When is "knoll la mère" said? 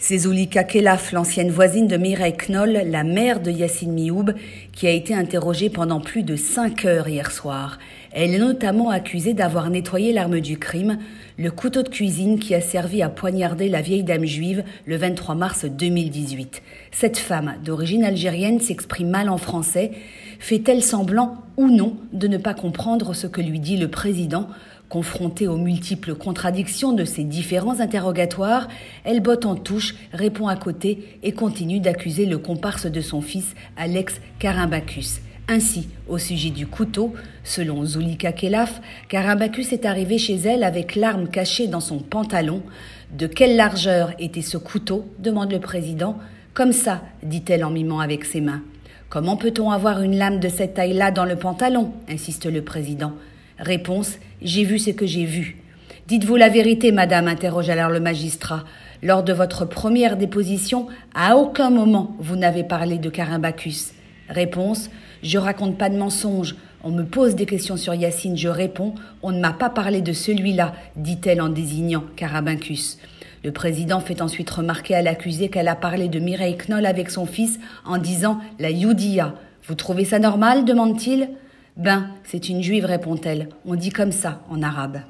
2.36-3.40